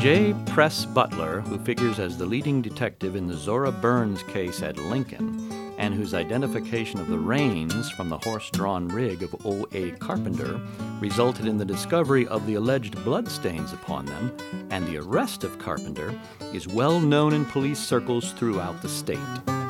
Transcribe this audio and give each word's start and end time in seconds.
J. 0.00 0.34
Press 0.46 0.84
Butler, 0.84 1.42
who 1.42 1.58
figures 1.58 2.00
as 2.00 2.18
the 2.18 2.26
leading 2.26 2.60
detective 2.60 3.14
in 3.14 3.28
the 3.28 3.36
Zora 3.36 3.70
Burns 3.70 4.24
case 4.24 4.62
at 4.62 4.76
Lincoln, 4.76 5.74
and 5.78 5.94
whose 5.94 6.12
identification 6.12 6.98
of 6.98 7.06
the 7.06 7.18
reins 7.18 7.88
from 7.90 8.08
the 8.08 8.18
horse 8.18 8.50
drawn 8.50 8.88
rig 8.88 9.22
of 9.22 9.46
O.A. 9.46 9.92
Carpenter 9.92 10.60
resulted 11.00 11.46
in 11.46 11.58
the 11.58 11.64
discovery 11.64 12.26
of 12.26 12.44
the 12.46 12.54
alleged 12.54 12.94
bloodstains 13.04 13.72
upon 13.72 14.06
them 14.06 14.36
and 14.70 14.86
the 14.86 14.98
arrest 14.98 15.44
of 15.44 15.58
Carpenter, 15.60 16.12
is 16.52 16.66
well 16.66 16.98
known 16.98 17.32
in 17.32 17.44
police 17.44 17.78
circles 17.78 18.32
throughout 18.32 18.82
the 18.82 18.88
state. 18.88 19.65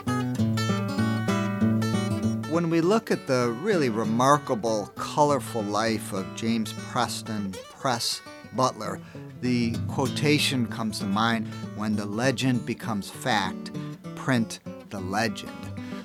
When 2.57 2.71
we 2.71 2.81
look 2.81 3.11
at 3.11 3.27
the 3.27 3.55
really 3.61 3.91
remarkable, 3.91 4.87
colorful 4.97 5.61
life 5.61 6.15
of 6.15 6.25
James 6.37 6.73
Preston 6.73 7.53
Press 7.79 8.23
Butler, 8.55 8.99
the 9.43 9.77
quotation 9.89 10.67
comes 10.67 11.01
to 11.01 11.05
mind 11.05 11.49
when 11.75 11.97
the 11.97 12.07
legend 12.07 12.65
becomes 12.65 13.11
fact, 13.11 13.73
print 14.15 14.61
the 14.89 15.01
legend. 15.01 15.53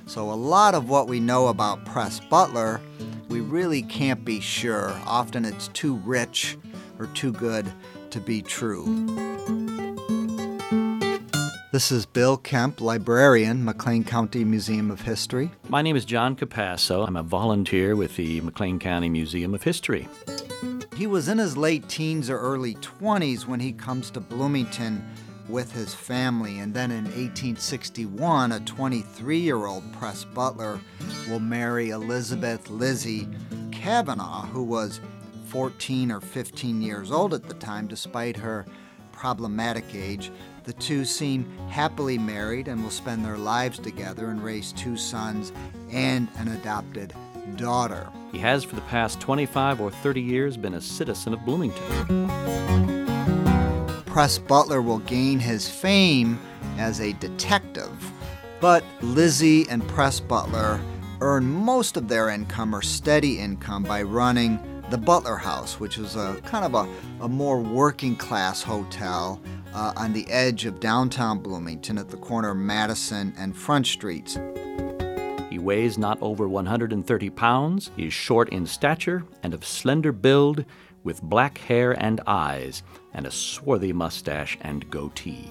So, 0.08 0.30
a 0.30 0.36
lot 0.36 0.76
of 0.76 0.90
what 0.90 1.08
we 1.08 1.22
know 1.22 1.48
about 1.48 1.86
Press 1.86 2.20
Butler, 2.20 2.82
we 3.30 3.40
really 3.40 3.84
can't 3.84 4.26
be 4.26 4.42
sure. 4.42 4.94
Often 5.06 5.46
it's 5.46 5.70
too 5.70 5.96
rich 6.04 6.58
or 7.00 7.08
too 7.08 7.32
good 7.32 7.72
to 8.10 8.20
be 8.20 8.42
true. 8.42 9.71
This 11.72 11.90
is 11.90 12.06
Bill 12.06 12.36
Kemp, 12.36 12.82
librarian, 12.82 13.64
McLean 13.64 14.04
County 14.04 14.44
Museum 14.44 14.92
of 14.92 15.00
History. 15.00 15.52
My 15.70 15.82
name 15.82 15.96
is 15.96 16.04
John 16.04 16.36
Capasso. 16.36 17.08
I'm 17.08 17.16
a 17.16 17.24
volunteer 17.24 17.96
with 17.96 18.18
the 18.18 18.42
McLean 18.42 18.78
County 18.78 19.08
Museum 19.08 19.54
of 19.54 19.64
History. 19.64 20.10
He 20.98 21.08
was 21.08 21.30
in 21.30 21.38
his 21.38 21.56
late 21.56 21.88
teens 21.88 22.30
or 22.30 22.38
early 22.38 22.76
20s 22.76 23.48
when 23.48 23.62
he 23.62 23.72
comes 23.72 24.12
to 24.12 24.20
Bloomington 24.20 25.02
with 25.48 25.72
his 25.72 25.94
family. 25.94 26.60
And 26.60 26.74
then 26.74 26.92
in 26.92 27.06
1861, 27.06 28.52
a 28.52 28.60
23 28.60 29.40
year 29.40 29.66
old 29.66 29.94
Press 29.94 30.26
Butler 30.26 30.78
will 31.30 31.40
marry 31.40 31.92
Elizabeth 31.92 32.70
Lizzie 32.70 33.30
Kavanaugh, 33.72 34.46
who 34.48 34.64
was 34.64 35.00
14 35.46 36.12
or 36.12 36.20
15 36.20 36.82
years 36.82 37.14
old 37.14 37.34
at 37.34 37.48
the 37.48 37.54
time, 37.54 37.88
despite 37.88 38.36
her 38.36 38.66
problematic 39.22 39.86
age. 39.94 40.32
The 40.64 40.74
two 40.74 41.06
seem 41.06 41.46
happily 41.70 42.18
married 42.18 42.68
and 42.68 42.82
will 42.82 42.90
spend 42.90 43.24
their 43.24 43.38
lives 43.38 43.78
together 43.78 44.32
and 44.32 44.44
raise 44.44 44.72
two 44.72 44.98
sons 44.98 45.54
and 45.92 46.28
an 46.40 46.48
adopted 46.48 47.14
daughter. 47.56 48.10
He 48.32 48.40
has, 48.40 48.64
for 48.64 48.74
the 48.74 48.82
past 48.82 49.20
25 49.20 49.80
or 49.80 49.92
30 49.92 50.22
years, 50.22 50.58
been 50.58 50.74
a 50.74 50.82
citizen 50.82 51.34
of 51.34 51.46
Bloomington. 51.46 52.28
Press 54.08 54.40
Butler 54.40 54.82
will 54.82 55.00
gain 55.00 55.38
his 55.38 55.70
fame 55.70 56.40
as 56.80 57.00
a 57.00 57.14
detective, 57.14 58.12
but 58.60 58.84
Lizzie 59.02 59.70
and 59.70 59.88
Press 59.88 60.20
Butler 60.20 60.82
earn 61.22 61.46
most 61.46 61.96
of 61.96 62.08
their 62.08 62.30
income 62.30 62.74
or 62.74 62.82
steady 62.82 63.38
income 63.38 63.84
by 63.84 64.02
running 64.02 64.58
the 64.92 64.98
Butler 64.98 65.38
House, 65.38 65.80
which 65.80 65.98
is 65.98 66.18
a 66.18 66.38
kind 66.44 66.66
of 66.66 66.76
a, 66.76 67.24
a 67.24 67.30
more 67.30 67.62
working 67.62 68.14
class 68.14 68.62
hotel 68.62 69.42
uh, 69.74 69.94
on 69.96 70.12
the 70.12 70.30
edge 70.30 70.66
of 70.66 70.82
downtown 70.82 71.40
Bloomington 71.40 71.98
at 71.98 72.10
the 72.10 72.18
corner 72.18 72.52
of 72.52 72.58
Madison 72.58 73.34
and 73.38 73.56
Front 73.56 73.88
Streets. 73.88 74.38
He 75.50 75.60
weighs 75.60 75.98
not 75.98 76.22
over 76.22 76.48
130 76.50 77.30
pounds. 77.30 77.90
He 77.96 78.08
is 78.08 78.14
short 78.14 78.50
in 78.50 78.66
stature 78.68 79.24
and 79.42 79.54
of 79.54 79.66
slender 79.66 80.12
build, 80.12 80.66
with 81.04 81.22
black 81.24 81.58
hair 81.58 81.94
and 81.94 82.20
eyes, 82.28 82.84
and 83.14 83.26
a 83.26 83.32
swarthy 83.32 83.94
mustache 83.94 84.58
and 84.62 84.90
goatee. 84.92 85.50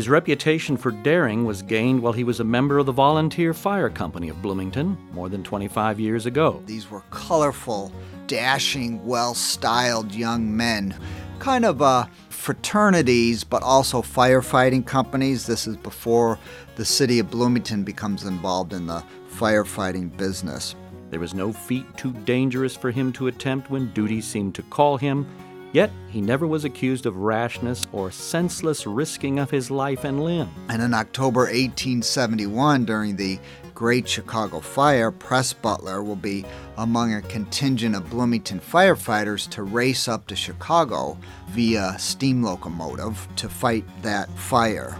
His 0.00 0.08
reputation 0.08 0.78
for 0.78 0.92
daring 0.92 1.44
was 1.44 1.60
gained 1.60 2.00
while 2.00 2.14
he 2.14 2.24
was 2.24 2.40
a 2.40 2.44
member 2.44 2.78
of 2.78 2.86
the 2.86 2.90
Volunteer 2.90 3.52
Fire 3.52 3.90
Company 3.90 4.30
of 4.30 4.40
Bloomington 4.40 4.96
more 5.12 5.28
than 5.28 5.42
25 5.42 6.00
years 6.00 6.24
ago. 6.24 6.62
These 6.64 6.90
were 6.90 7.02
colorful, 7.10 7.92
dashing, 8.26 9.04
well 9.04 9.34
styled 9.34 10.14
young 10.14 10.56
men, 10.56 10.98
kind 11.38 11.66
of 11.66 11.82
uh, 11.82 12.06
fraternities, 12.30 13.44
but 13.44 13.62
also 13.62 14.00
firefighting 14.00 14.86
companies. 14.86 15.44
This 15.44 15.66
is 15.66 15.76
before 15.76 16.38
the 16.76 16.84
city 16.86 17.18
of 17.18 17.30
Bloomington 17.30 17.84
becomes 17.84 18.24
involved 18.24 18.72
in 18.72 18.86
the 18.86 19.04
firefighting 19.30 20.16
business. 20.16 20.76
There 21.10 21.20
was 21.20 21.34
no 21.34 21.52
feat 21.52 21.84
too 21.98 22.12
dangerous 22.24 22.74
for 22.74 22.90
him 22.90 23.12
to 23.12 23.26
attempt 23.26 23.68
when 23.68 23.92
duty 23.92 24.22
seemed 24.22 24.54
to 24.54 24.62
call 24.62 24.96
him, 24.96 25.26
yet 25.72 25.90
he 26.08 26.20
never 26.20 26.46
was 26.46 26.64
accused 26.64 27.06
of 27.06 27.16
rashness 27.16 27.86
or 27.92 28.10
senseless 28.10 28.86
risking 28.86 29.38
of 29.38 29.50
his 29.50 29.70
life 29.70 30.04
and 30.04 30.22
limb. 30.22 30.50
And 30.68 30.82
in 30.82 30.94
October 30.94 31.40
1871, 31.40 32.84
during 32.84 33.16
the 33.16 33.38
Great 33.74 34.06
Chicago 34.06 34.60
Fire, 34.60 35.10
Press 35.10 35.54
Butler 35.54 36.02
will 36.02 36.16
be 36.16 36.44
among 36.76 37.14
a 37.14 37.22
contingent 37.22 37.96
of 37.96 38.10
Bloomington 38.10 38.60
firefighters 38.60 39.48
to 39.50 39.62
race 39.62 40.06
up 40.06 40.26
to 40.26 40.36
Chicago 40.36 41.16
via 41.48 41.98
steam 41.98 42.42
locomotive 42.42 43.26
to 43.36 43.48
fight 43.48 43.84
that 44.02 44.28
fire. 44.30 44.98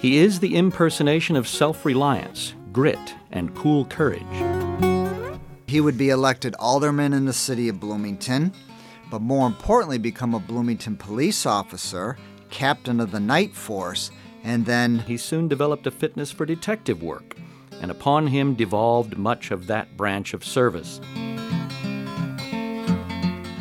He 0.00 0.16
is 0.16 0.40
the 0.40 0.56
impersonation 0.56 1.36
of 1.36 1.46
self 1.46 1.84
reliance, 1.84 2.54
grit, 2.72 3.14
and 3.30 3.54
cool 3.54 3.84
courage. 3.84 4.49
He 5.70 5.80
would 5.80 5.96
be 5.96 6.10
elected 6.10 6.56
alderman 6.58 7.12
in 7.12 7.26
the 7.26 7.32
city 7.32 7.68
of 7.68 7.78
Bloomington, 7.78 8.52
but 9.08 9.22
more 9.22 9.46
importantly, 9.46 9.98
become 9.98 10.34
a 10.34 10.40
Bloomington 10.40 10.96
police 10.96 11.46
officer, 11.46 12.18
captain 12.50 12.98
of 12.98 13.12
the 13.12 13.20
night 13.20 13.54
force, 13.54 14.10
and 14.42 14.66
then 14.66 14.98
He 14.98 15.16
soon 15.16 15.46
developed 15.46 15.86
a 15.86 15.92
fitness 15.92 16.32
for 16.32 16.44
detective 16.44 17.04
work, 17.04 17.36
and 17.80 17.88
upon 17.88 18.26
him 18.26 18.56
devolved 18.56 19.16
much 19.16 19.52
of 19.52 19.68
that 19.68 19.96
branch 19.96 20.34
of 20.34 20.44
service. 20.44 21.00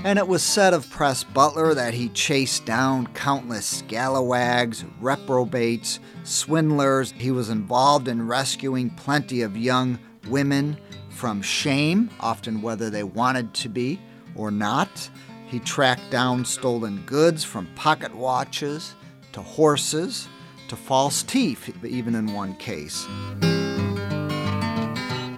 And 0.04 0.18
it 0.18 0.28
was 0.28 0.42
said 0.42 0.74
of 0.74 0.90
Press 0.90 1.24
Butler 1.24 1.76
that 1.76 1.94
he 1.94 2.10
chased 2.10 2.66
down 2.66 3.06
countless 3.14 3.68
scalawags, 3.68 4.84
reprobates, 5.00 6.00
swindlers. 6.24 7.12
He 7.12 7.30
was 7.30 7.52
involved 7.52 8.08
in 8.08 8.26
rescuing 8.26 8.90
plenty 8.90 9.44
of 9.44 9.56
young 9.56 10.00
women 10.28 10.76
from 11.20 11.42
shame, 11.42 12.10
often 12.22 12.62
whether 12.62 12.90
they 12.90 13.04
wanted 13.04 13.54
to 13.54 13.68
be 13.68 14.00
or 14.36 14.50
not. 14.52 15.10
He 15.48 15.60
tracked 15.60 16.10
down 16.10 16.46
stolen 16.46 17.04
goods 17.06 17.44
from 17.44 17.68
pocket 17.76 18.16
watches 18.16 18.96
to 19.34 19.42
horses 19.42 20.30
to 20.70 20.78
false 20.78 21.22
teeth, 21.24 21.84
even 21.84 22.16
in 22.16 22.34
one 22.34 22.56
case. 22.56 23.06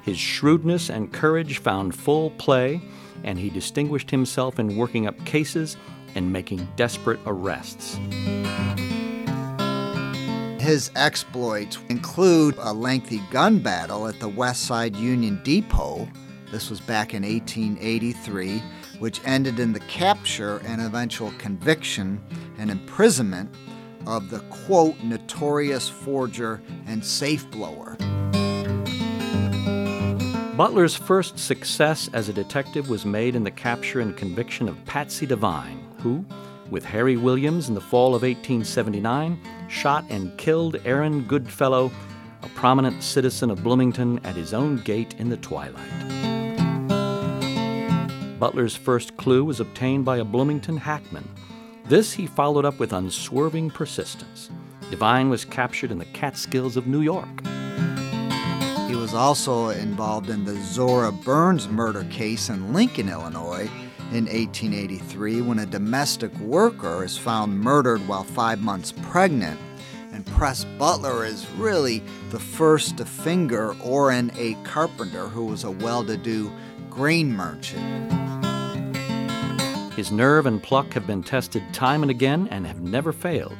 His 0.03 0.19
shrewdness 0.19 0.91
and 0.91 1.11
courage 1.11 1.57
found 1.57 1.95
full 1.95 2.29
play, 2.31 2.79
and 3.23 3.39
he 3.39 3.49
distinguished 3.49 4.11
himself 4.11 4.59
in 4.59 4.77
working 4.77 5.07
up 5.07 5.17
cases 5.25 5.77
and 6.13 6.31
making 6.31 6.67
desperate 6.75 7.19
arrests. 7.25 7.97
His 10.61 10.91
exploits 10.95 11.79
include 11.89 12.53
a 12.59 12.71
lengthy 12.71 13.19
gun 13.31 13.57
battle 13.57 14.07
at 14.07 14.19
the 14.19 14.29
West 14.29 14.67
Side 14.67 14.95
Union 14.95 15.41
Depot. 15.43 16.07
This 16.51 16.69
was 16.69 16.79
back 16.79 17.15
in 17.15 17.23
1883, 17.23 18.61
which 18.99 19.21
ended 19.25 19.59
in 19.59 19.73
the 19.73 19.79
capture 19.79 20.61
and 20.67 20.79
eventual 20.79 21.31
conviction 21.39 22.21
and 22.59 22.69
imprisonment 22.69 23.51
of 24.05 24.29
the 24.29 24.41
quote 24.51 24.99
notorious 25.03 25.89
forger 25.89 26.61
and 26.85 27.03
safe 27.03 27.49
blower. 27.49 27.97
Butler's 30.55 30.95
first 30.95 31.39
success 31.39 32.07
as 32.13 32.29
a 32.29 32.33
detective 32.33 32.87
was 32.87 33.03
made 33.03 33.35
in 33.35 33.43
the 33.43 33.49
capture 33.49 33.99
and 33.99 34.15
conviction 34.15 34.69
of 34.69 34.85
Patsy 34.85 35.25
Devine, 35.25 35.83
who, 36.01 36.23
with 36.71 36.85
Harry 36.85 37.17
Williams 37.17 37.67
in 37.67 37.75
the 37.75 37.81
fall 37.81 38.15
of 38.15 38.23
1879, 38.23 39.37
shot 39.67 40.05
and 40.09 40.35
killed 40.37 40.77
Aaron 40.85 41.23
Goodfellow, 41.25 41.91
a 42.41 42.47
prominent 42.49 43.03
citizen 43.03 43.51
of 43.51 43.61
Bloomington, 43.61 44.19
at 44.23 44.35
his 44.35 44.53
own 44.53 44.77
gate 44.77 45.13
in 45.19 45.29
the 45.29 45.37
twilight. 45.37 45.77
Butler's 48.39 48.75
first 48.75 49.17
clue 49.17 49.43
was 49.43 49.59
obtained 49.59 50.05
by 50.05 50.17
a 50.17 50.25
Bloomington 50.25 50.77
hackman. 50.77 51.29
This 51.85 52.13
he 52.13 52.25
followed 52.25 52.65
up 52.65 52.79
with 52.79 52.93
unswerving 52.93 53.69
persistence. 53.69 54.49
Devine 54.89 55.29
was 55.29 55.45
captured 55.45 55.91
in 55.91 55.99
the 55.99 56.05
Catskills 56.05 56.77
of 56.77 56.87
New 56.87 57.01
York. 57.01 57.45
He 58.87 58.95
was 58.95 59.13
also 59.13 59.69
involved 59.69 60.29
in 60.29 60.45
the 60.45 60.55
Zora 60.61 61.11
Burns 61.11 61.67
murder 61.67 62.05
case 62.05 62.49
in 62.49 62.73
Lincoln, 62.73 63.09
Illinois 63.09 63.69
in 64.11 64.25
1883 64.25 65.41
when 65.41 65.59
a 65.59 65.65
domestic 65.65 66.37
worker 66.39 67.03
is 67.03 67.17
found 67.17 67.57
murdered 67.57 68.05
while 68.09 68.25
five 68.25 68.61
months 68.61 68.93
pregnant. 69.03 69.57
And 70.11 70.25
Press 70.25 70.65
Butler 70.77 71.25
is 71.25 71.49
really 71.51 72.03
the 72.29 72.39
first 72.39 72.97
to 72.97 73.05
finger 73.05 73.73
Orrin 73.81 74.29
A. 74.35 74.55
Carpenter, 74.65 75.27
who 75.27 75.45
was 75.45 75.63
a 75.63 75.71
well 75.71 76.03
to 76.03 76.17
do 76.17 76.51
grain 76.89 77.31
merchant. 77.31 78.11
His 79.93 80.11
nerve 80.11 80.45
and 80.45 80.61
pluck 80.61 80.91
have 80.93 81.07
been 81.07 81.23
tested 81.23 81.63
time 81.73 82.01
and 82.01 82.11
again 82.11 82.49
and 82.51 82.67
have 82.67 82.81
never 82.81 83.13
failed. 83.13 83.57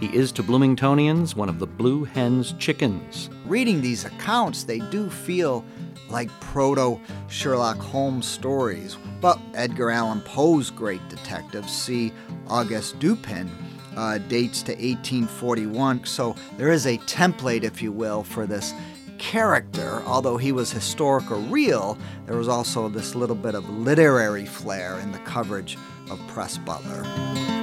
He 0.00 0.06
is 0.16 0.32
to 0.32 0.42
Bloomingtonians 0.42 1.36
one 1.36 1.50
of 1.50 1.58
the 1.58 1.66
Blue 1.66 2.04
Hen's 2.04 2.54
chickens. 2.54 3.28
Reading 3.44 3.82
these 3.82 4.06
accounts, 4.06 4.64
they 4.64 4.78
do 4.78 5.10
feel 5.10 5.62
like 6.08 6.30
proto 6.40 6.98
Sherlock 7.28 7.76
Holmes 7.76 8.26
stories. 8.26 8.96
But 9.20 9.38
Edgar 9.52 9.90
Allan 9.90 10.22
Poe's 10.22 10.70
great 10.70 11.06
detectives, 11.10 11.70
C. 11.70 12.14
Auguste 12.48 12.98
Dupin, 12.98 13.50
uh, 13.94 14.16
dates 14.16 14.62
to 14.62 14.72
1841. 14.72 16.06
So 16.06 16.34
there 16.56 16.72
is 16.72 16.86
a 16.86 16.96
template, 16.98 17.62
if 17.62 17.82
you 17.82 17.92
will, 17.92 18.22
for 18.22 18.46
this 18.46 18.72
character. 19.18 20.02
Although 20.06 20.38
he 20.38 20.50
was 20.50 20.72
historic 20.72 21.30
or 21.30 21.36
real, 21.36 21.98
there 22.24 22.38
was 22.38 22.48
also 22.48 22.88
this 22.88 23.14
little 23.14 23.36
bit 23.36 23.54
of 23.54 23.68
literary 23.68 24.46
flair 24.46 24.98
in 25.00 25.12
the 25.12 25.18
coverage 25.18 25.76
of 26.10 26.18
Press 26.26 26.56
Butler. 26.56 27.59